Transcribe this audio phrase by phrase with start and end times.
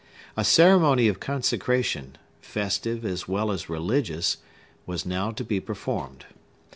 [0.35, 4.37] A ceremony of consecration, festive as well as religious,
[4.87, 6.25] was now to be performed.